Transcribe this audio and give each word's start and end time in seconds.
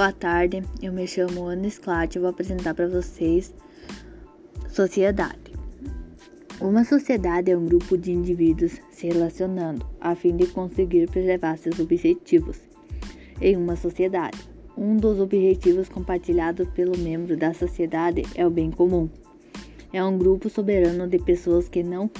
Boa 0.00 0.12
tarde, 0.12 0.62
eu 0.80 0.94
me 0.94 1.06
chamo 1.06 1.44
Ana 1.44 1.68
Sclat 1.68 2.16
e 2.16 2.18
vou 2.18 2.30
apresentar 2.30 2.72
para 2.72 2.88
vocês 2.88 3.54
sociedade. 4.66 5.52
Uma 6.58 6.84
sociedade 6.84 7.50
é 7.50 7.56
um 7.58 7.66
grupo 7.66 7.98
de 7.98 8.10
indivíduos 8.10 8.80
se 8.90 9.08
relacionando 9.08 9.86
a 10.00 10.14
fim 10.14 10.34
de 10.34 10.46
conseguir 10.46 11.06
preservar 11.10 11.58
seus 11.58 11.78
objetivos. 11.78 12.58
Em 13.42 13.58
uma 13.58 13.76
sociedade, 13.76 14.38
um 14.74 14.96
dos 14.96 15.20
objetivos 15.20 15.90
compartilhados 15.90 16.66
pelo 16.70 16.96
membro 16.96 17.36
da 17.36 17.52
sociedade 17.52 18.22
é 18.34 18.46
o 18.46 18.50
bem 18.50 18.70
comum. 18.70 19.06
É 19.92 20.02
um 20.02 20.16
grupo 20.16 20.48
soberano 20.48 21.06
de 21.06 21.18
pessoas 21.18 21.68
que 21.68 21.82
não 21.82 22.10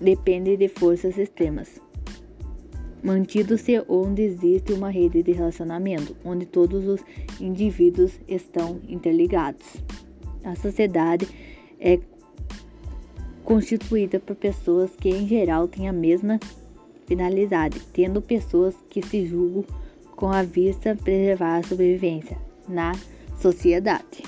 dependem 0.00 0.56
de 0.56 0.68
forças 0.68 1.18
extremas 1.18 1.78
mantido-se 3.02 3.82
onde 3.88 4.22
existe 4.22 4.72
uma 4.72 4.90
rede 4.90 5.22
de 5.22 5.32
relacionamento, 5.32 6.16
onde 6.24 6.46
todos 6.46 6.86
os 6.86 7.00
indivíduos 7.40 8.12
estão 8.28 8.80
interligados. 8.88 9.66
A 10.44 10.54
sociedade 10.56 11.28
é 11.78 11.98
constituída 13.44 14.20
por 14.20 14.36
pessoas 14.36 14.90
que, 14.96 15.08
em 15.08 15.26
geral, 15.26 15.66
têm 15.66 15.88
a 15.88 15.92
mesma 15.92 16.38
finalidade, 17.06 17.80
tendo 17.92 18.22
pessoas 18.22 18.74
que 18.88 19.02
se 19.02 19.26
julgam 19.26 19.64
com 20.14 20.28
a 20.28 20.42
vista 20.42 20.94
preservar 20.94 21.56
a 21.56 21.62
sobrevivência 21.62 22.38
na 22.68 22.92
sociedade. 23.40 24.22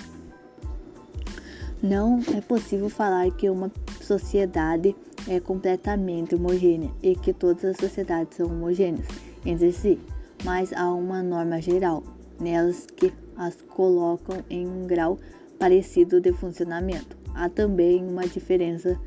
Não 1.83 2.21
é 2.35 2.41
possível 2.41 2.89
falar 2.89 3.31
que 3.33 3.51
uma 3.51 3.71
sociedade 4.01 4.97
é 5.29 5.41
completamente 5.41 6.35
homogênea 6.35 6.91
e 7.03 7.15
que 7.15 7.33
todas 7.33 7.65
as 7.65 7.77
sociedades 7.77 8.37
são 8.37 8.47
homogêneas 8.47 9.07
entre 9.45 9.73
si, 9.73 9.99
mas 10.45 10.73
há 10.73 10.93
uma 10.93 11.23
norma 11.23 11.61
geral 11.61 12.03
nelas 12.41 12.87
que 12.97 13.13
as 13.37 13.57
colocam 13.63 14.43
em 14.51 14.67
um 14.67 14.87
grau 14.87 15.19
parecido 15.59 16.21
de 16.21 16.33
funcionamento. 16.33 17.17
Há 17.35 17.49
também 17.49 18.05
uma 18.05 18.27
diferença 18.27 18.99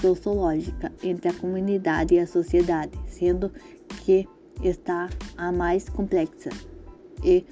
sociológica 0.00 0.92
entre 1.02 1.28
a 1.28 1.34
comunidade 1.34 2.14
e 2.14 2.18
a 2.18 2.26
sociedade, 2.26 2.92
sendo 3.06 3.52
que 4.04 4.26
está 4.62 5.08
a 5.36 5.52
mais 5.52 5.88
complexa 5.88 6.50
e 7.22 7.44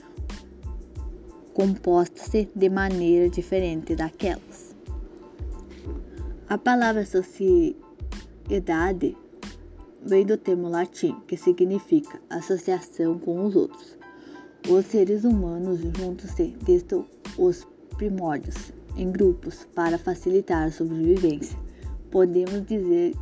composta-se 1.54 2.48
de 2.54 2.68
maneira 2.68 3.28
diferente 3.28 3.94
daquelas. 3.94 4.74
A 6.48 6.58
palavra 6.58 7.04
sociedade 7.04 7.85
Idade 8.48 9.16
vem 10.04 10.24
do 10.24 10.36
termo 10.36 10.68
latim, 10.68 11.16
que 11.26 11.36
significa 11.36 12.20
associação 12.30 13.18
com 13.18 13.44
os 13.44 13.56
outros. 13.56 13.98
Os 14.70 14.86
seres 14.86 15.24
humanos 15.24 15.80
juntos-se 15.80 16.54
desde 16.62 17.04
os 17.36 17.66
primórdios, 17.96 18.72
em 18.96 19.10
grupos, 19.10 19.66
para 19.74 19.98
facilitar 19.98 20.68
a 20.68 20.70
sobrevivência. 20.70 21.58
Podemos 22.12 22.64
dizer 22.66 23.16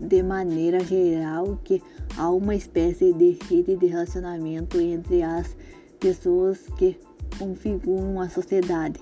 de 0.00 0.20
maneira 0.20 0.80
geral 0.80 1.56
que 1.62 1.80
há 2.16 2.28
uma 2.28 2.56
espécie 2.56 3.12
de 3.12 3.38
rede 3.48 3.76
de 3.76 3.86
relacionamento 3.86 4.80
entre 4.80 5.22
as 5.22 5.56
pessoas 6.00 6.66
que 6.76 6.98
configuram 7.38 8.20
a 8.20 8.28
sociedade 8.28 8.98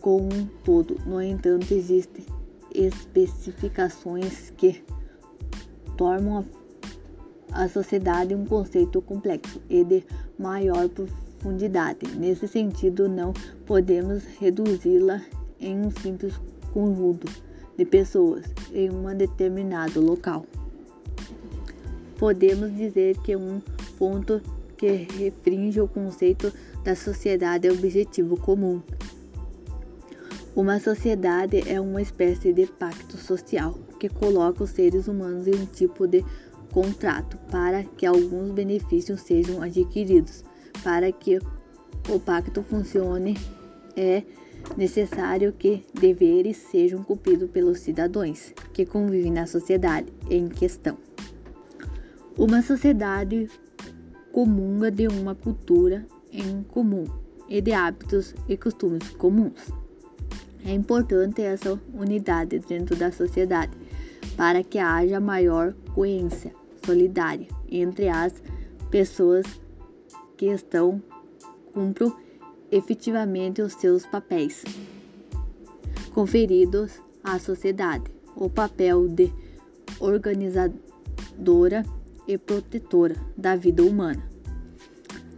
como 0.00 0.32
um 0.32 0.46
todo. 0.64 0.96
No 1.04 1.20
entanto, 1.20 1.74
existe 1.74 2.24
especificações 2.76 4.50
que 4.56 4.84
tornam 5.96 6.44
a 7.52 7.68
sociedade 7.68 8.34
um 8.34 8.44
conceito 8.44 9.00
complexo 9.00 9.60
e 9.70 9.82
de 9.82 10.04
maior 10.38 10.88
profundidade. 10.88 12.06
Nesse 12.16 12.46
sentido, 12.46 13.08
não 13.08 13.32
podemos 13.64 14.24
reduzi-la 14.38 15.22
em 15.58 15.78
um 15.78 15.90
simples 15.90 16.38
conjunto 16.72 17.26
de 17.78 17.84
pessoas 17.84 18.44
em 18.72 18.90
um 18.90 19.14
determinado 19.16 20.00
local. 20.00 20.44
Podemos 22.18 22.74
dizer 22.74 23.16
que 23.18 23.36
um 23.36 23.60
ponto 23.98 24.40
que 24.76 25.06
restringe 25.18 25.80
o 25.80 25.88
conceito 25.88 26.52
da 26.84 26.94
sociedade 26.94 27.66
é 27.66 27.70
o 27.70 27.74
objetivo 27.74 28.36
comum, 28.38 28.82
uma 30.56 30.80
sociedade 30.80 31.62
é 31.68 31.78
uma 31.78 32.00
espécie 32.00 32.50
de 32.50 32.66
pacto 32.66 33.18
social 33.18 33.74
que 34.00 34.08
coloca 34.08 34.64
os 34.64 34.70
seres 34.70 35.06
humanos 35.06 35.46
em 35.46 35.54
um 35.54 35.66
tipo 35.66 36.06
de 36.06 36.24
contrato 36.72 37.36
para 37.50 37.84
que 37.84 38.06
alguns 38.06 38.52
benefícios 38.52 39.20
sejam 39.20 39.60
adquiridos. 39.60 40.42
Para 40.82 41.12
que 41.12 41.38
o 42.08 42.18
pacto 42.18 42.62
funcione, 42.62 43.36
é 43.94 44.22
necessário 44.78 45.52
que 45.52 45.84
deveres 45.92 46.56
sejam 46.56 47.02
cumpridos 47.02 47.50
pelos 47.50 47.80
cidadãos 47.80 48.54
que 48.72 48.86
convivem 48.86 49.32
na 49.32 49.46
sociedade 49.46 50.10
em 50.30 50.48
questão. 50.48 50.96
Uma 52.38 52.62
sociedade 52.62 53.50
comunga 54.32 54.90
de 54.90 55.06
uma 55.06 55.34
cultura 55.34 56.06
em 56.32 56.62
comum 56.62 57.04
e 57.46 57.60
de 57.60 57.72
hábitos 57.72 58.34
e 58.48 58.56
costumes 58.56 59.10
comuns. 59.10 59.85
É 60.66 60.72
importante 60.72 61.42
essa 61.42 61.80
unidade 61.94 62.58
dentro 62.58 62.96
da 62.96 63.12
sociedade 63.12 63.70
para 64.36 64.64
que 64.64 64.78
haja 64.78 65.20
maior 65.20 65.72
coerência 65.94 66.52
solidária 66.84 67.46
entre 67.70 68.08
as 68.08 68.42
pessoas 68.90 69.46
que 70.36 70.46
estão 70.46 71.00
cumprem 71.72 72.12
efetivamente 72.72 73.62
os 73.62 73.74
seus 73.74 74.04
papéis 74.06 74.64
conferidos 76.12 77.00
à 77.22 77.38
sociedade, 77.38 78.10
o 78.34 78.50
papel 78.50 79.06
de 79.06 79.32
organizadora 80.00 81.84
e 82.26 82.36
protetora 82.36 83.14
da 83.36 83.54
vida 83.54 83.84
humana. 83.84 84.28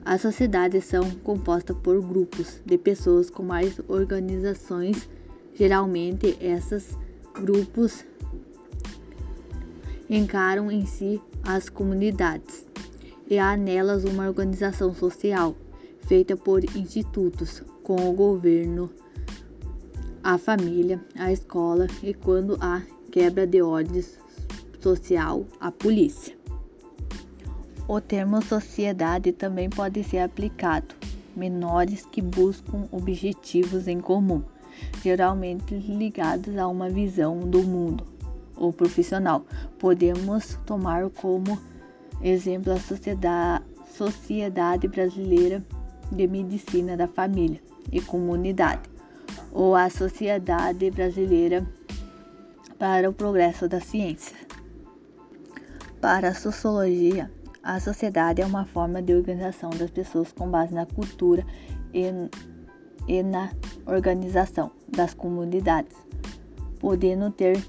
As 0.07 0.23
sociedades 0.23 0.87
são 0.87 1.11
compostas 1.23 1.77
por 1.83 2.01
grupos 2.01 2.63
de 2.65 2.79
pessoas 2.79 3.29
com 3.29 3.43
mais 3.43 3.79
organizações 3.89 5.07
Geralmente, 5.59 6.39
esses 6.41 6.97
grupos 7.35 8.05
encaram 10.09 10.71
em 10.71 10.87
si 10.87 11.21
as 11.43 11.69
comunidades 11.69 12.65
e 13.29 13.41
há 13.41 13.57
nelas 13.57 14.05
uma 14.05 14.29
organização 14.29 14.95
social 14.95 15.57
feita 16.03 16.37
por 16.37 16.63
institutos, 16.77 17.65
com 17.83 18.09
o 18.09 18.13
governo, 18.13 18.89
a 20.23 20.39
família, 20.39 21.05
a 21.17 21.33
escola 21.33 21.89
e, 22.05 22.15
quando 22.15 22.57
há 22.61 22.81
quebra 23.11 23.45
de 23.45 23.61
ordem 23.61 24.05
social, 24.79 25.45
a 25.59 25.73
polícia. 25.73 26.39
O 27.89 28.01
termo 28.01 28.41
sociedade 28.43 29.33
também 29.33 29.69
pode 29.69 30.05
ser 30.05 30.19
aplicado 30.19 30.95
menores 31.35 32.07
que 32.07 32.23
buscam 32.23 32.87
objetivos 32.93 33.89
em 33.89 33.99
comum 34.01 34.45
geralmente 35.03 35.75
ligados 35.75 36.57
a 36.57 36.67
uma 36.69 36.89
visão 36.89 37.41
do 37.41 37.63
mundo 37.63 38.05
ou 38.57 38.73
profissional. 38.73 39.45
Podemos 39.79 40.59
tomar 40.67 41.09
como 41.11 41.59
exemplo 42.23 42.73
a 42.73 42.79
Sociedade, 42.79 43.65
Sociedade 43.95 44.89
Brasileira 44.89 45.65
de 46.11 46.27
Medicina 46.27 46.97
da 46.97 47.07
Família 47.07 47.61
e 47.93 48.01
Comunidade 48.01 48.89
ou 49.53 49.75
a 49.75 49.89
Sociedade 49.89 50.91
Brasileira 50.91 51.67
para 52.79 53.09
o 53.09 53.13
Progresso 53.13 53.69
da 53.69 53.81
Ciência. 53.81 54.37
Para 56.01 56.29
a 56.29 56.35
sociologia, 56.35 57.31
a 57.63 57.81
sociedade 57.81 58.41
é 58.41 58.47
uma 58.47 58.65
forma 58.65 59.03
de 59.03 59.13
organização 59.15 59.71
das 59.71 59.91
pessoas 59.91 60.33
com 60.33 60.49
base 60.49 60.73
na 60.73 60.87
cultura 60.87 61.45
e 61.93 62.05
e 63.09 63.23
na 63.23 63.51
organização 63.87 64.71
das 64.89 65.15
comunidades, 65.15 65.97
podendo 66.79 67.31
ter 67.31 67.65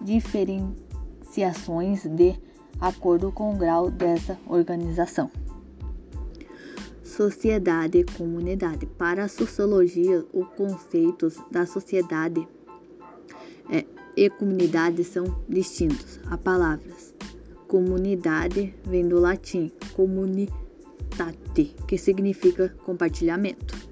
diferenciações 0.00 2.06
de 2.06 2.34
acordo 2.80 3.30
com 3.30 3.54
o 3.54 3.56
grau 3.56 3.90
dessa 3.90 4.38
organização. 4.46 5.30
Sociedade 7.04 7.98
e 7.98 8.04
comunidade. 8.04 8.86
Para 8.86 9.24
a 9.24 9.28
sociologia, 9.28 10.24
os 10.32 10.48
conceitos 10.56 11.36
da 11.50 11.66
sociedade 11.66 12.48
é, 13.70 13.84
e 14.16 14.30
comunidade 14.30 15.04
são 15.04 15.38
distintos. 15.48 16.18
As 16.30 16.40
palavras 16.40 17.12
comunidade 17.68 18.74
vem 18.84 19.06
do 19.06 19.20
latim 19.20 19.70
comunitate, 19.94 21.76
que 21.86 21.98
significa 21.98 22.74
compartilhamento. 22.84 23.87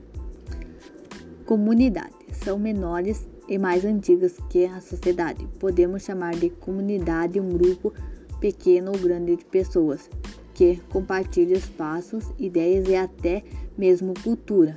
Comunidade 1.47 2.13
são 2.33 2.59
menores 2.59 3.27
e 3.49 3.57
mais 3.57 3.85
antigas 3.85 4.37
que 4.51 4.67
a 4.67 4.81
sociedade. 4.81 5.47
Podemos 5.61 6.03
chamar 6.03 6.35
de 6.35 6.51
comunidade 6.51 7.41
um 7.41 7.51
grupo 7.51 7.93
pequeno 8.41 8.91
ou 8.91 8.99
grande 8.99 9.37
de 9.37 9.45
pessoas 9.45 10.11
que 10.55 10.83
compartilha 10.91 11.55
espaços, 11.55 12.25
ideias 12.37 12.89
e 12.89 12.97
até 12.97 13.45
mesmo 13.79 14.13
cultura. 14.25 14.77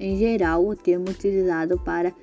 Em 0.00 0.16
geral, 0.16 0.66
o 0.66 0.74
termo 0.74 1.10
utilizado 1.10 1.78
para 1.78 2.14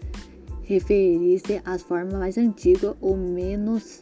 referir-se 0.63 1.61
às 1.63 1.83
formas 1.83 2.15
mais 2.15 2.39
antigas 2.39 2.95
ou 2.99 3.15
menos 3.15 4.01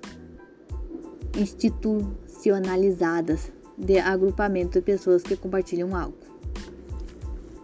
institucionalizadas 1.38 3.52
de 3.78 4.00
agrupamento 4.00 4.80
de 4.80 4.86
pessoas 4.86 5.24
que 5.24 5.36
compartilham 5.36 5.94
algo. 5.94 6.16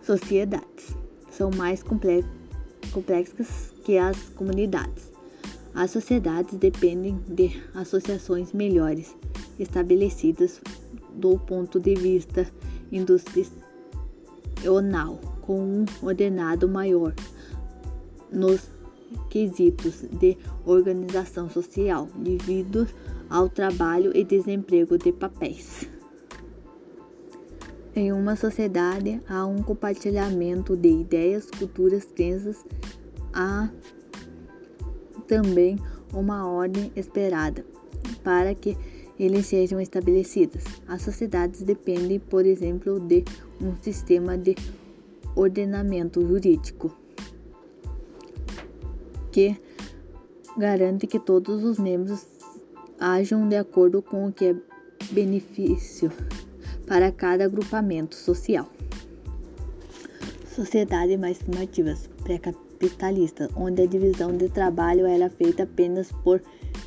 Sociedades 0.01 0.96
são 1.37 1.51
mais 1.51 1.83
complexas 1.83 3.71
que 3.85 3.97
as 3.97 4.17
comunidades. 4.29 5.11
As 5.75 5.91
sociedades 5.91 6.55
dependem 6.57 7.19
de 7.27 7.61
associações 7.75 8.51
melhores 8.51 9.15
estabelecidas 9.59 10.59
do 11.13 11.37
ponto 11.37 11.79
de 11.79 11.93
vista 11.93 12.47
industrial, 12.91 13.53
com 15.41 15.59
um 15.61 15.85
ordenado 16.01 16.67
maior 16.67 17.13
nos 18.31 18.71
quesitos 19.29 20.01
de 20.19 20.35
organização 20.65 21.49
social, 21.49 22.09
devido 22.15 22.87
ao 23.29 23.47
trabalho 23.47 24.11
e 24.17 24.23
desemprego 24.23 24.97
de 24.97 25.11
papéis. 25.11 25.87
Em 27.97 28.11
uma 28.11 28.35
sociedade 28.35 29.19
há 29.27 29.43
um 29.43 29.63
compartilhamento 29.63 30.77
de 30.77 30.87
ideias, 30.87 31.49
culturas, 31.49 32.05
crenças, 32.05 32.63
há 33.33 33.71
também 35.27 35.79
uma 36.13 36.47
ordem 36.47 36.91
esperada 36.95 37.65
para 38.23 38.53
que 38.53 38.77
eles 39.17 39.47
sejam 39.47 39.81
estabelecidos. 39.81 40.63
As 40.87 41.01
sociedades 41.01 41.63
dependem, 41.63 42.19
por 42.19 42.45
exemplo, 42.45 42.99
de 42.99 43.25
um 43.59 43.75
sistema 43.81 44.37
de 44.37 44.53
ordenamento 45.35 46.21
jurídico 46.21 46.95
que 49.31 49.59
garante 50.55 51.07
que 51.07 51.17
todos 51.17 51.63
os 51.63 51.79
membros 51.79 52.27
ajam 52.99 53.49
de 53.49 53.55
acordo 53.55 54.03
com 54.03 54.27
o 54.27 54.31
que 54.31 54.45
é 54.45 54.55
benefício 55.09 56.11
para 56.87 57.11
cada 57.11 57.45
agrupamento 57.45 58.15
social. 58.15 58.67
Sociedades 60.55 61.19
mais 61.19 61.37
primitivas, 61.37 62.09
pré-capitalistas, 62.23 63.49
onde 63.55 63.83
a 63.83 63.85
divisão 63.85 64.35
de 64.35 64.49
trabalho 64.49 65.05
era 65.05 65.29
feita 65.29 65.63
apenas 65.63 66.11
por 66.23 66.41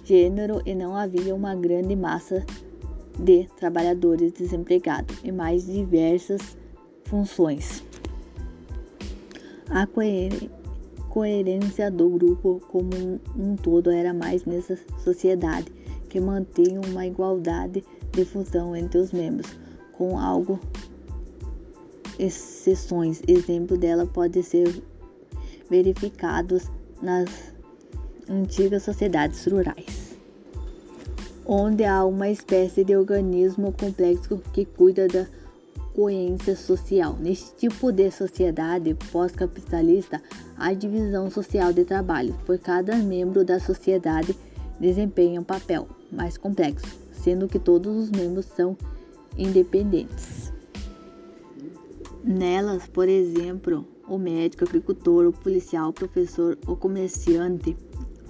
gênero 0.05 0.61
e 0.65 0.75
não 0.75 0.97
havia 0.97 1.35
uma 1.35 1.55
grande 1.55 1.95
massa 1.95 2.45
de 3.19 3.47
trabalhadores 3.59 4.33
desempregados 4.33 5.17
e 5.23 5.31
mais 5.31 5.67
diversas 5.67 6.57
funções. 7.05 7.85
A 9.69 9.87
coerência 11.09 11.91
do 11.91 12.09
grupo 12.09 12.61
como 12.69 12.91
um 13.37 13.55
todo 13.55 13.91
era 13.91 14.13
mais 14.13 14.45
nessa 14.45 14.77
sociedade 15.05 15.71
que 16.09 16.19
mantinha 16.19 16.81
uma 16.81 17.07
igualdade 17.07 17.85
de 18.11 18.25
função 18.25 18.75
entre 18.75 18.99
os 18.99 19.13
membros 19.13 19.70
com 20.01 20.19
algo 20.19 20.59
exceções. 22.19 23.21
Exemplo 23.29 23.77
dela 23.77 24.07
pode 24.07 24.43
ser 24.43 24.83
verificados 25.69 26.65
nas 27.03 27.29
antigas 28.27 28.83
sociedades 28.83 29.45
rurais, 29.45 30.17
onde 31.45 31.85
há 31.85 32.03
uma 32.07 32.31
espécie 32.31 32.83
de 32.83 32.97
organismo 32.97 33.75
complexo 33.79 34.41
que 34.55 34.65
cuida 34.65 35.07
da 35.07 35.27
coerência 35.95 36.57
social. 36.57 37.15
Neste 37.21 37.55
tipo 37.57 37.93
de 37.93 38.11
sociedade 38.11 38.97
pós-capitalista, 39.13 40.23
há 40.57 40.73
divisão 40.73 41.31
social 41.31 41.75
de 41.75 41.85
trabalho, 41.85 42.35
por 42.47 42.59
cada 42.59 42.97
membro 42.97 43.45
da 43.45 43.61
sociedade 43.61 44.35
desempenha 44.81 45.43
um 45.43 45.45
papel 45.45 45.87
mais 46.11 46.39
complexo, 46.39 46.87
sendo 47.13 47.47
que 47.47 47.59
todos 47.59 47.95
os 47.95 48.11
membros 48.11 48.47
são 48.47 48.75
independentes. 49.37 50.53
Nelas, 52.23 52.87
por 52.87 53.09
exemplo, 53.09 53.87
o 54.07 54.19
médico, 54.19 54.65
o 54.65 54.69
agricultor, 54.69 55.27
o 55.27 55.33
policial, 55.33 55.91
o 55.91 55.93
professor, 55.93 56.59
o 56.67 56.77
comerciante, 56.77 57.77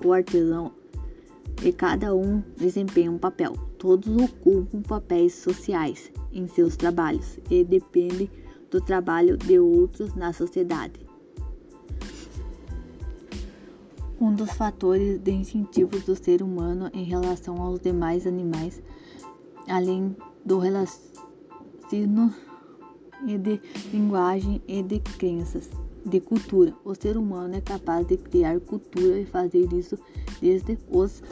o 0.05 0.13
artesão, 0.13 0.73
e 1.63 1.73
cada 1.73 2.15
um 2.15 2.43
desempenha 2.57 3.11
um 3.11 3.19
papel. 3.19 3.55
Todos 3.79 4.15
ocupam 4.17 4.83
papéis 4.83 5.35
sociais 5.35 6.11
em 6.33 6.47
seus 6.47 6.77
trabalhos 6.77 7.39
e 7.51 7.65
dependem 7.65 8.31
do 8.71 8.81
trabalho 8.81 9.37
de 9.37 9.59
outros 9.59 10.15
na 10.15 10.33
sociedade. 10.33 11.01
Um 14.21 14.35
dos 14.35 14.51
fatores 14.53 15.19
de 15.19 15.33
incentivos 15.33 16.05
do 16.05 16.15
ser 16.15 16.43
humano 16.43 16.91
em 16.93 17.05
relação 17.05 17.61
aos 17.61 17.81
demais 17.81 18.27
animais, 18.27 18.83
além 19.67 20.15
do 20.51 20.59
raciocínio 20.59 22.35
e 23.25 23.39
de 23.39 23.61
linguagem 23.93 24.61
e 24.67 24.83
de 24.83 24.99
crenças, 24.99 25.71
de 26.05 26.19
cultura. 26.19 26.75
O 26.85 26.93
ser 26.93 27.17
humano 27.17 27.55
é 27.55 27.61
capaz 27.61 28.05
de 28.05 28.17
criar 28.17 28.59
cultura 28.59 29.21
e 29.21 29.25
fazer 29.25 29.73
isso 29.73 29.97
desde 30.43 30.77
os 30.91 31.23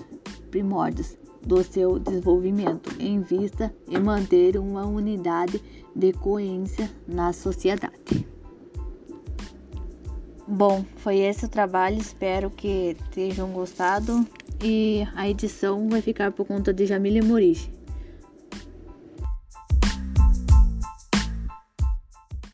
primórdios 0.52 1.18
do 1.44 1.64
seu 1.64 1.98
desenvolvimento, 1.98 2.94
em 3.00 3.20
vista 3.20 3.74
de 3.88 3.98
manter 3.98 4.56
uma 4.56 4.86
unidade 4.86 5.60
de 5.96 6.12
coerência 6.12 6.88
na 7.08 7.32
sociedade. 7.32 8.24
Bom, 10.46 10.84
foi 10.94 11.18
esse 11.18 11.44
o 11.44 11.48
trabalho, 11.48 11.98
espero 11.98 12.50
que 12.50 12.96
tenham 13.10 13.50
gostado 13.50 14.24
e 14.62 15.02
a 15.16 15.28
edição 15.28 15.88
vai 15.88 16.00
ficar 16.00 16.30
por 16.30 16.46
conta 16.46 16.72
de 16.72 16.86
Jamile 16.86 17.20
Moriche. 17.20 17.77